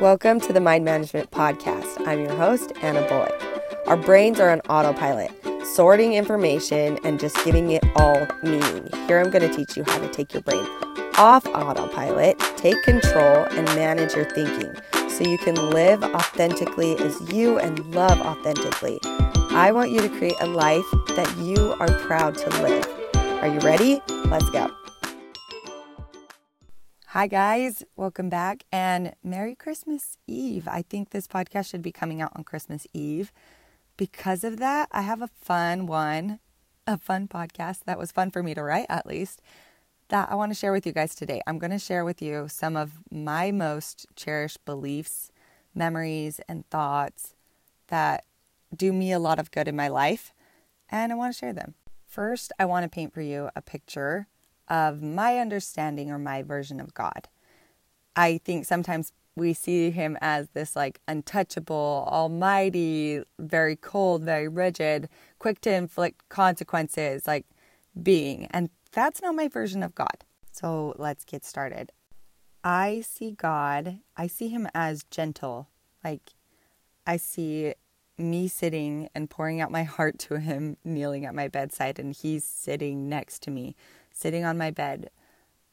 [0.00, 2.06] Welcome to the Mind Management Podcast.
[2.06, 3.34] I'm your host, Anna Bullock.
[3.88, 5.32] Our brains are on autopilot,
[5.66, 8.88] sorting information and just giving it all meaning.
[9.08, 10.64] Here I'm going to teach you how to take your brain
[11.16, 14.72] off autopilot, take control, and manage your thinking
[15.10, 19.00] so you can live authentically as you and love authentically.
[19.50, 20.86] I want you to create a life
[21.16, 22.86] that you are proud to live.
[23.42, 24.00] Are you ready?
[24.26, 24.70] Let's go.
[27.12, 27.82] Hi, guys.
[27.96, 30.68] Welcome back and Merry Christmas Eve.
[30.68, 33.32] I think this podcast should be coming out on Christmas Eve.
[33.96, 36.38] Because of that, I have a fun one,
[36.86, 39.40] a fun podcast that was fun for me to write, at least,
[40.08, 41.40] that I want to share with you guys today.
[41.46, 45.32] I'm going to share with you some of my most cherished beliefs,
[45.74, 47.34] memories, and thoughts
[47.86, 48.26] that
[48.76, 50.34] do me a lot of good in my life,
[50.90, 51.72] and I want to share them.
[52.06, 54.26] First, I want to paint for you a picture
[54.68, 57.28] of my understanding or my version of God.
[58.14, 65.08] I think sometimes we see him as this like untouchable, almighty, very cold, very rigid,
[65.38, 67.46] quick to inflict consequences, like
[68.02, 68.46] being.
[68.50, 70.24] And that's not my version of God.
[70.50, 71.92] So let's get started.
[72.64, 75.68] I see God, I see him as gentle.
[76.04, 76.32] Like
[77.06, 77.74] I see
[78.18, 82.44] me sitting and pouring out my heart to him, kneeling at my bedside, and he's
[82.44, 83.76] sitting next to me
[84.18, 85.10] sitting on my bed,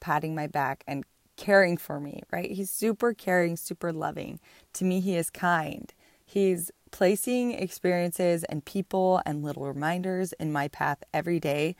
[0.00, 1.04] patting my back, and
[1.36, 2.50] caring for me, right?
[2.50, 4.38] He's super caring, super loving.
[4.74, 5.92] To me, he is kind.
[6.24, 11.74] He's placing experiences and people and little reminders in my path every day.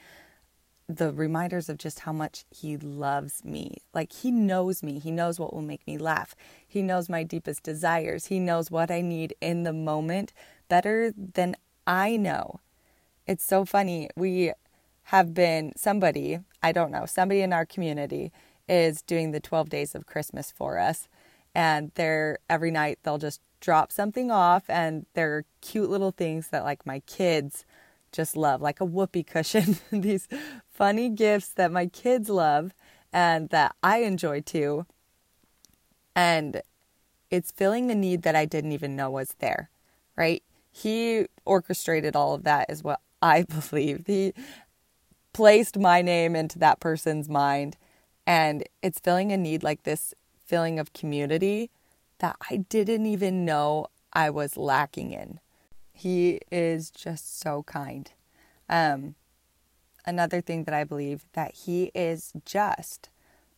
[0.88, 3.76] The reminders of just how much he loves me.
[3.94, 4.98] Like he knows me.
[4.98, 6.34] He knows what will make me laugh.
[6.66, 8.26] He knows my deepest desires.
[8.26, 10.32] He knows what I need in the moment
[10.68, 11.56] better than
[11.86, 12.60] I know.
[13.26, 14.10] It's so funny.
[14.16, 14.52] We
[15.04, 18.32] have been somebody, I don't know, somebody in our community
[18.68, 21.08] is doing the 12 days of Christmas for us.
[21.54, 26.64] And they're every night they'll just drop something off and they're cute little things that
[26.64, 27.64] like my kids
[28.12, 30.28] just love, like a whoopee cushion, these
[30.70, 32.72] funny gifts that my kids love
[33.12, 34.86] and that I enjoy too.
[36.16, 36.62] And
[37.30, 39.68] it's filling the need that I didn't even know was there,
[40.16, 40.42] right?
[40.70, 44.04] He orchestrated all of that, is what I believe.
[44.06, 44.34] He
[45.34, 47.76] placed my name into that person's mind
[48.26, 50.14] and it's filling a need like this
[50.46, 51.70] feeling of community
[52.20, 55.40] that I didn't even know I was lacking in.
[55.92, 58.10] He is just so kind.
[58.68, 59.16] Um,
[60.06, 63.10] another thing that I believe that he is just.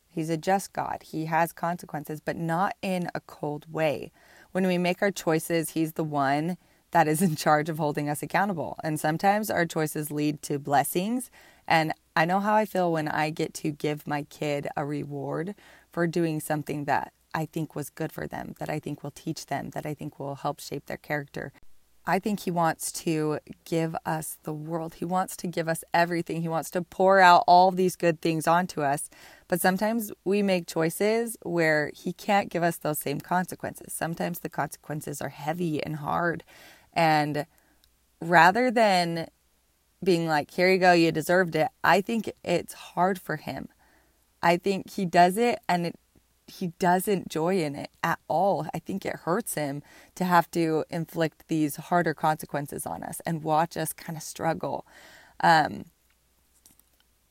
[0.08, 1.02] He's a just God.
[1.02, 4.10] He has consequences, but not in a cold way.
[4.52, 6.56] When we make our choices, he's the one
[6.92, 8.78] that is in charge of holding us accountable.
[8.82, 11.30] And sometimes our choices lead to blessings
[11.66, 15.54] and I know how I feel when I get to give my kid a reward
[15.92, 19.46] for doing something that I think was good for them, that I think will teach
[19.46, 21.52] them, that I think will help shape their character.
[22.08, 24.94] I think he wants to give us the world.
[24.94, 26.40] He wants to give us everything.
[26.40, 29.10] He wants to pour out all these good things onto us.
[29.48, 33.92] But sometimes we make choices where he can't give us those same consequences.
[33.92, 36.44] Sometimes the consequences are heavy and hard.
[36.92, 37.44] And
[38.20, 39.28] rather than
[40.02, 41.68] being like, here you go, you deserved it.
[41.82, 43.68] I think it's hard for him.
[44.42, 45.98] I think he does it and it,
[46.46, 48.66] he doesn't joy in it at all.
[48.72, 49.82] I think it hurts him
[50.14, 54.86] to have to inflict these harder consequences on us and watch us kind of struggle.
[55.40, 55.86] Um,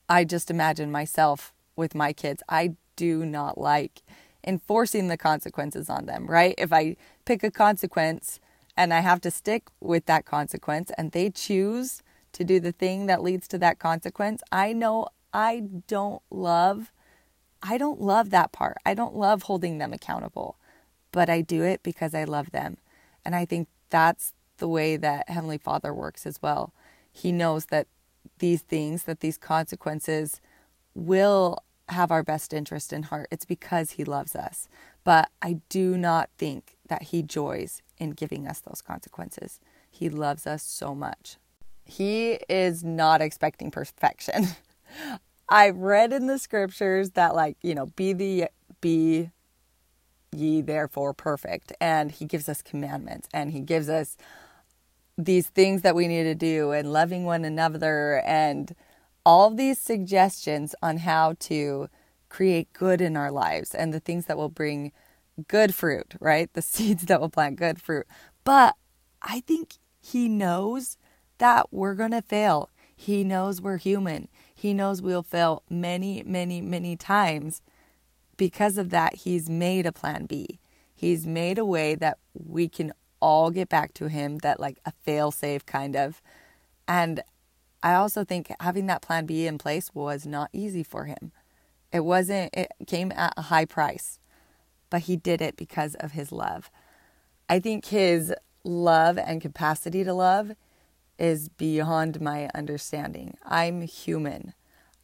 [0.10, 2.44] I just imagine myself with my kids.
[2.50, 4.02] I do not like
[4.46, 6.54] enforcing the consequences on them, right?
[6.58, 8.40] If I pick a consequence
[8.78, 12.04] and I have to stick with that consequence and they choose
[12.36, 16.92] to do the thing that leads to that consequence, I know I don't love
[17.68, 18.78] I don't love that part.
[18.86, 20.60] I don't love holding them accountable,
[21.12, 22.78] but I do it because I love them.
[23.24, 26.74] And I think that's the way that Heavenly Father works as well.
[27.12, 27.88] He knows that
[28.38, 30.42] these things, that these consequences
[30.94, 33.28] will have our best interest in heart.
[33.32, 34.68] It's because He loves us.
[35.04, 39.60] But I do not think that He joys in giving us those consequences.
[39.90, 41.38] He loves us so much
[41.86, 44.48] he is not expecting perfection.
[45.50, 48.48] I've read in the scriptures that like, you know, be the
[48.82, 49.30] be
[50.32, 54.18] ye therefore perfect and he gives us commandments and he gives us
[55.18, 58.76] these things that we need to do and loving one another and
[59.26, 61.88] all these suggestions on how to
[62.30, 64.92] create good in our lives and the things that will bring
[65.48, 66.50] good fruit, right?
[66.54, 68.08] The seeds that will plant good fruit.
[68.44, 68.76] But
[69.22, 70.98] I think he knows
[71.38, 72.70] that we're going to fail.
[72.96, 74.30] He knows we're human.
[74.54, 77.62] He knows we'll fail many, many, many times.
[78.38, 80.60] Because of that, He's made a plan B.
[80.96, 84.94] He's made a way that we can all get back to Him, that like a
[85.04, 86.22] fail safe kind of.
[86.88, 87.22] And
[87.84, 91.32] I also think having that plan B in place was not easy for Him.
[91.92, 94.20] It wasn't, it came at a high price,
[94.90, 96.70] but He did it because of His love.
[97.50, 98.34] I think His
[98.64, 100.54] love and capacity to love
[101.18, 103.38] is beyond my understanding.
[103.46, 104.54] I'm human.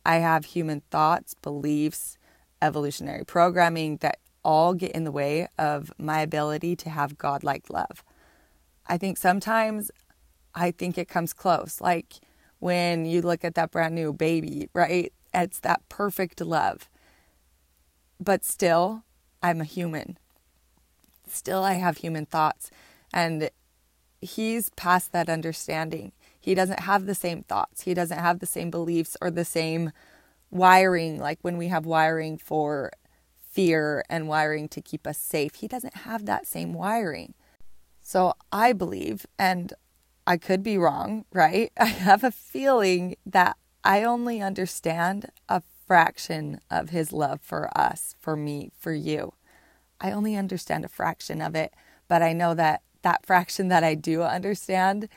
[0.06, 2.18] I have human thoughts, beliefs,
[2.62, 8.04] evolutionary programming that all get in the way of my ability to have godlike love.
[8.88, 9.92] I think sometimes
[10.54, 11.80] I think it comes close.
[11.80, 12.16] Like
[12.60, 15.14] when you look at that brand new baby, right?
[15.34, 16.90] It's that perfect love.
[18.20, 19.04] But still,
[19.42, 20.18] I'm a human.
[21.28, 22.70] Still, I have human thoughts.
[23.14, 23.50] And
[24.22, 26.12] he's past that understanding.
[26.40, 27.82] He doesn't have the same thoughts.
[27.82, 29.92] He doesn't have the same beliefs or the same
[30.50, 32.92] wiring, like when we have wiring for
[33.52, 35.56] fear and wiring to keep us safe.
[35.56, 37.34] He doesn't have that same wiring.
[38.02, 39.74] So I believe, and
[40.26, 41.72] I could be wrong, right?
[41.78, 48.16] I have a feeling that I only understand a fraction of his love for us,
[48.20, 49.34] for me, for you.
[50.00, 51.74] I only understand a fraction of it,
[52.08, 55.08] but I know that that fraction that I do understand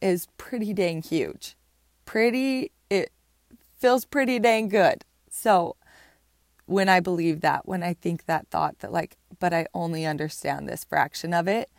[0.00, 1.56] is pretty dang huge.
[2.04, 3.10] Pretty, it
[3.78, 5.04] feels pretty dang good.
[5.30, 5.76] So
[6.66, 10.68] when I believe that, when I think that thought that, like, but I only understand
[10.68, 11.70] this fraction of it,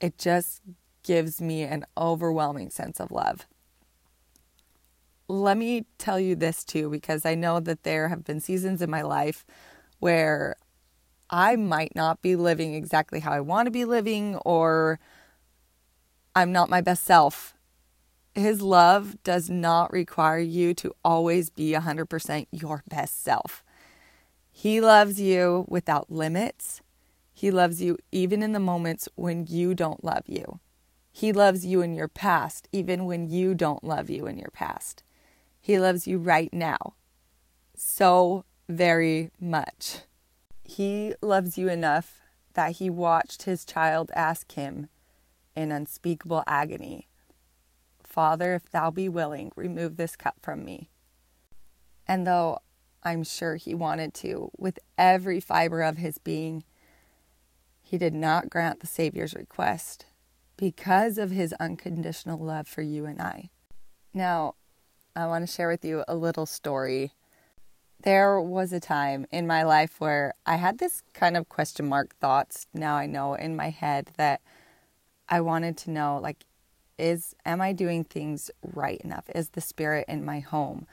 [0.00, 0.62] it just
[1.02, 3.46] gives me an overwhelming sense of love.
[5.28, 8.90] Let me tell you this too, because I know that there have been seasons in
[8.90, 9.46] my life
[10.00, 10.56] where
[11.30, 14.98] I might not be living exactly how I want to be living, or
[16.34, 17.54] I'm not my best self.
[18.34, 23.64] His love does not require you to always be 100% your best self.
[24.50, 26.82] He loves you without limits.
[27.32, 30.60] He loves you even in the moments when you don't love you.
[31.12, 35.02] He loves you in your past, even when you don't love you in your past.
[35.60, 36.94] He loves you right now
[37.74, 40.02] so very much.
[40.70, 42.20] He loves you enough
[42.54, 44.88] that he watched his child ask him
[45.56, 47.08] in unspeakable agony,
[48.04, 50.88] Father, if thou be willing, remove this cup from me.
[52.06, 52.60] And though
[53.02, 56.62] I'm sure he wanted to, with every fiber of his being,
[57.82, 60.06] he did not grant the Savior's request
[60.56, 63.50] because of his unconditional love for you and I.
[64.14, 64.54] Now,
[65.16, 67.12] I want to share with you a little story
[68.02, 72.16] there was a time in my life where I had this kind of question mark
[72.16, 74.40] thoughts now I know in my head that
[75.28, 76.44] I wanted to know like
[76.98, 79.24] is am I doing things right enough?
[79.34, 80.86] Is the spirit in my home?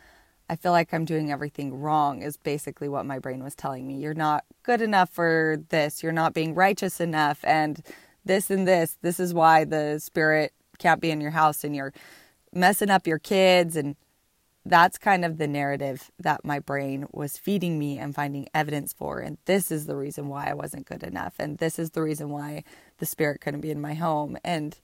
[0.50, 3.96] I feel like I'm doing everything wrong is basically what my brain was telling me.
[3.96, 6.02] You're not good enough for this.
[6.02, 7.82] You're not being righteous enough and
[8.24, 8.98] this and this.
[9.02, 11.94] This is why the spirit can't be in your house and you're
[12.54, 13.98] messing up your kids and
[14.70, 19.20] that's kind of the narrative that my brain was feeding me and finding evidence for.
[19.20, 21.36] And this is the reason why I wasn't good enough.
[21.40, 22.64] And this is the reason why
[22.98, 24.38] the spirit couldn't be in my home.
[24.44, 24.78] And,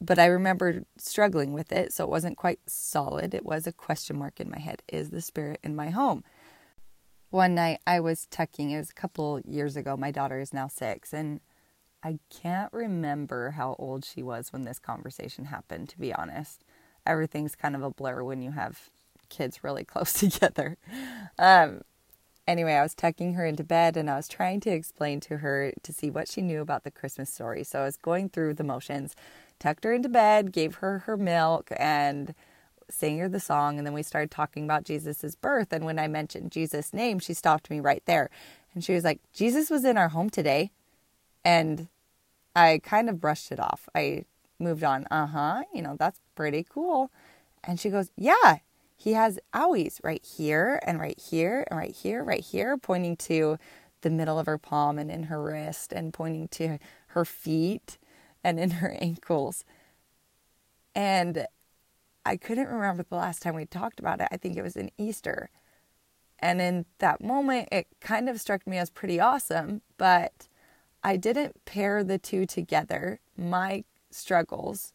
[0.00, 1.92] but I remember struggling with it.
[1.92, 3.34] So it wasn't quite solid.
[3.34, 6.24] It was a question mark in my head Is the spirit in my home?
[7.30, 9.96] One night I was tucking, it was a couple years ago.
[9.96, 11.12] My daughter is now six.
[11.12, 11.40] And
[12.04, 16.62] I can't remember how old she was when this conversation happened, to be honest
[17.06, 18.90] everything's kind of a blur when you have
[19.28, 20.76] kids really close together.
[21.38, 21.82] Um,
[22.46, 25.72] anyway, I was tucking her into bed and I was trying to explain to her
[25.82, 27.64] to see what she knew about the Christmas story.
[27.64, 29.14] So I was going through the motions,
[29.58, 32.34] tucked her into bed, gave her her milk, and
[32.90, 33.78] sang her the song.
[33.78, 35.72] And then we started talking about Jesus's birth.
[35.72, 38.30] And when I mentioned Jesus' name, she stopped me right there.
[38.74, 40.70] And she was like, Jesus was in our home today.
[41.44, 41.88] And
[42.54, 43.88] I kind of brushed it off.
[43.94, 44.24] I
[44.62, 45.06] moved on.
[45.10, 45.62] Uh huh.
[45.74, 47.10] You know, that's pretty cool.
[47.64, 48.58] And she goes, Yeah,
[48.96, 53.58] he has owies right here and right here and right here, right here, pointing to
[54.02, 56.78] the middle of her palm and in her wrist and pointing to
[57.08, 57.98] her feet
[58.44, 59.64] and in her ankles.
[60.94, 61.46] And
[62.24, 64.28] I couldn't remember the last time we talked about it.
[64.30, 65.50] I think it was in Easter.
[66.38, 70.48] And in that moment, it kind of struck me as pretty awesome, but
[71.04, 73.20] I didn't pair the two together.
[73.36, 74.92] My struggles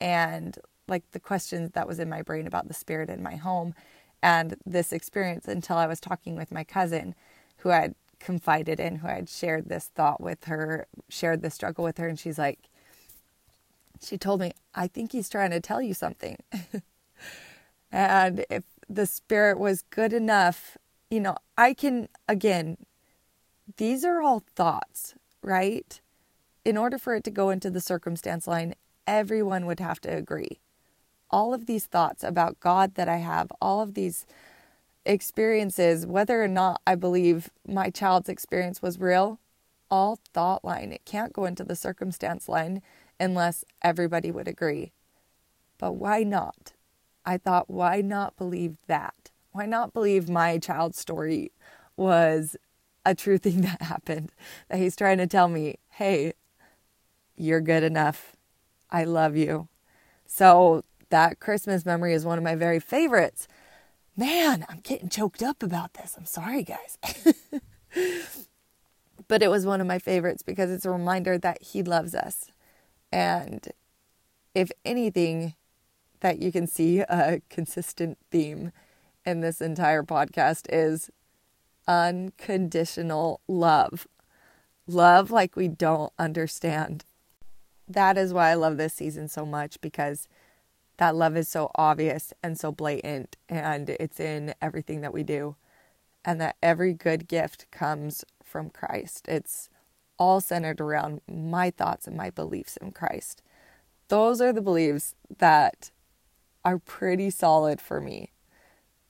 [0.00, 3.74] and like the questions that was in my brain about the spirit in my home
[4.22, 7.14] and this experience until I was talking with my cousin
[7.58, 11.54] who I had confided in, who I had shared this thought with her, shared this
[11.54, 12.08] struggle with her.
[12.08, 12.58] And she's like,
[14.02, 16.38] she told me, I think he's trying to tell you something.
[17.92, 20.76] and if the spirit was good enough,
[21.10, 22.78] you know, I can, again,
[23.76, 26.00] these are all thoughts, right?
[26.64, 28.74] In order for it to go into the circumstance line,
[29.06, 30.60] everyone would have to agree.
[31.30, 34.24] All of these thoughts about God that I have, all of these
[35.04, 39.38] experiences, whether or not I believe my child's experience was real,
[39.90, 40.92] all thought line.
[40.92, 42.82] It can't go into the circumstance line
[43.20, 44.92] unless everybody would agree.
[45.78, 46.72] But why not?
[47.26, 49.30] I thought, why not believe that?
[49.52, 51.52] Why not believe my child's story
[51.96, 52.56] was
[53.04, 54.32] a true thing that happened?
[54.68, 56.32] That he's trying to tell me, hey,
[57.36, 58.36] you're good enough.
[58.90, 59.68] I love you.
[60.26, 63.46] So that Christmas memory is one of my very favorites.
[64.16, 66.14] Man, I'm getting choked up about this.
[66.16, 66.98] I'm sorry, guys.
[69.28, 72.50] but it was one of my favorites because it's a reminder that he loves us.
[73.10, 73.66] And
[74.54, 75.54] if anything,
[76.20, 78.72] that you can see a consistent theme
[79.26, 81.10] in this entire podcast is
[81.86, 84.06] unconditional love.
[84.86, 87.04] Love like we don't understand.
[87.88, 90.28] That is why I love this season so much because
[90.96, 95.56] that love is so obvious and so blatant and it's in everything that we do.
[96.24, 99.26] And that every good gift comes from Christ.
[99.28, 99.68] It's
[100.18, 103.42] all centered around my thoughts and my beliefs in Christ.
[104.08, 105.90] Those are the beliefs that
[106.64, 108.30] are pretty solid for me.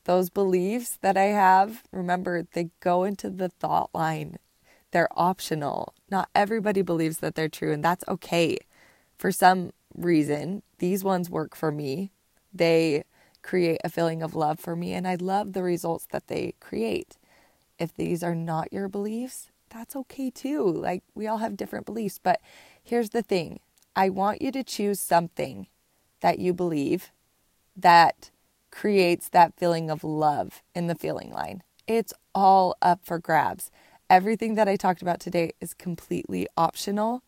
[0.05, 4.39] Those beliefs that I have, remember, they go into the thought line.
[4.95, 5.93] They're optional.
[6.09, 8.59] Not everybody believes that they're true, and that's okay.
[9.19, 12.13] For some reason, these ones work for me.
[12.53, 13.03] They
[13.43, 17.19] create a feeling of love for me, and I love the results that they create.
[17.77, 20.65] If these are not your beliefs, that's okay too.
[20.65, 22.41] Like, we all have different beliefs, but
[22.81, 23.59] here's the thing
[23.97, 25.67] I want you to choose something
[26.21, 27.11] that you believe
[27.77, 28.31] that
[28.71, 31.65] creates that feeling of love in the feeling line.
[31.89, 33.73] It's all up for grabs.
[34.11, 37.23] Everything that I talked about today is completely optional,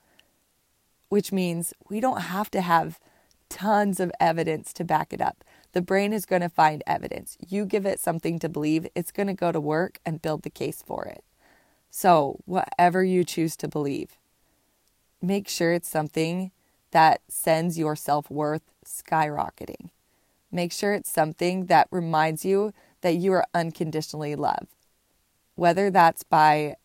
[1.09, 3.00] which means we don't have to have
[3.49, 5.45] tons of evidence to back it up.
[5.73, 7.37] The brain is going to find evidence.
[7.49, 10.50] You give it something to believe, it's going to go to work and build the
[10.50, 11.25] case for it.
[11.90, 14.18] So, whatever you choose to believe,
[15.23, 16.50] make sure it's something
[16.90, 19.90] that sends your self worth skyrocketing.
[20.52, 24.75] Make sure it's something that reminds you that you are unconditionally loved,
[25.57, 26.77] whether that's by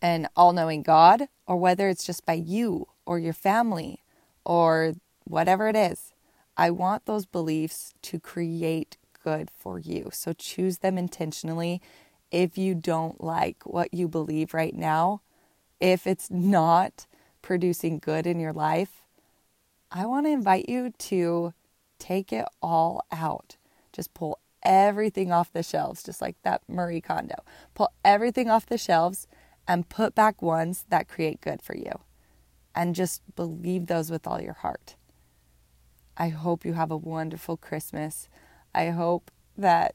[0.00, 4.04] an all knowing God or whether it's just by you or your family
[4.44, 4.94] or
[5.24, 6.12] whatever it is.
[6.56, 10.10] I want those beliefs to create good for you.
[10.12, 11.80] So choose them intentionally.
[12.30, 15.22] If you don't like what you believe right now,
[15.80, 17.06] if it's not
[17.42, 19.02] producing good in your life,
[19.90, 21.54] I want to invite you to
[21.98, 23.56] take it all out.
[23.92, 27.44] Just pull everything off the shelves, just like that Marie Kondo.
[27.74, 29.26] Pull everything off the shelves
[29.66, 32.00] and put back ones that create good for you.
[32.74, 34.96] And just believe those with all your heart.
[36.16, 38.28] I hope you have a wonderful Christmas.
[38.74, 39.94] I hope that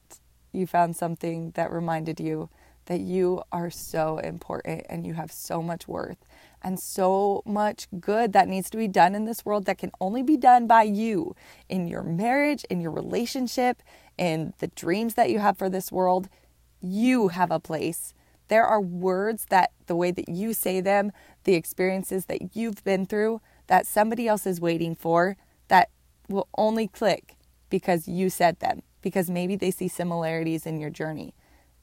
[0.51, 2.49] you found something that reminded you
[2.85, 6.17] that you are so important and you have so much worth
[6.61, 10.23] and so much good that needs to be done in this world that can only
[10.23, 11.35] be done by you
[11.69, 13.81] in your marriage, in your relationship,
[14.17, 16.29] in the dreams that you have for this world.
[16.81, 18.13] You have a place.
[18.47, 21.11] There are words that the way that you say them,
[21.43, 25.37] the experiences that you've been through, that somebody else is waiting for,
[25.69, 25.89] that
[26.29, 27.35] will only click
[27.69, 31.33] because you said them, because maybe they see similarities in your journey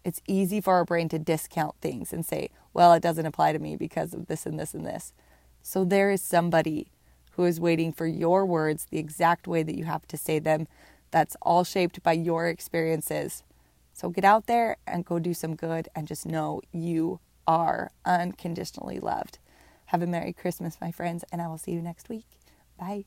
[0.04, 3.59] it's easy for our brain to discount things and say, well, it doesn't apply to
[3.59, 5.12] me because of this and this and this.
[5.62, 6.90] So there is somebody
[7.33, 10.66] who is waiting for your words the exact way that you have to say them.
[11.11, 13.42] That's all shaped by your experiences.
[13.92, 19.00] So get out there and go do some good and just know you are unconditionally
[19.00, 19.38] loved.
[19.87, 22.26] Have a Merry Christmas, my friends, and I will see you next week.
[22.78, 23.04] Bye.